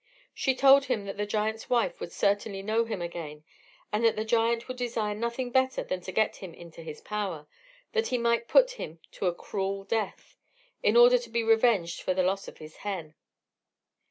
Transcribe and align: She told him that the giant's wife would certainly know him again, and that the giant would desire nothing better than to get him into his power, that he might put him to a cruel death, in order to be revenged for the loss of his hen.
She 0.33 0.55
told 0.55 0.85
him 0.85 1.05
that 1.05 1.15
the 1.17 1.27
giant's 1.27 1.69
wife 1.69 1.99
would 1.99 2.11
certainly 2.11 2.63
know 2.63 2.85
him 2.85 3.03
again, 3.03 3.43
and 3.93 4.03
that 4.03 4.15
the 4.15 4.25
giant 4.25 4.67
would 4.67 4.77
desire 4.77 5.13
nothing 5.13 5.51
better 5.51 5.83
than 5.83 6.01
to 6.01 6.11
get 6.11 6.37
him 6.37 6.55
into 6.55 6.81
his 6.81 7.01
power, 7.01 7.45
that 7.93 8.07
he 8.07 8.17
might 8.17 8.47
put 8.47 8.71
him 8.81 8.97
to 9.11 9.27
a 9.27 9.35
cruel 9.35 9.83
death, 9.83 10.37
in 10.81 10.97
order 10.97 11.19
to 11.19 11.29
be 11.29 11.43
revenged 11.43 12.01
for 12.01 12.15
the 12.15 12.23
loss 12.23 12.47
of 12.47 12.57
his 12.57 12.77
hen. 12.77 13.13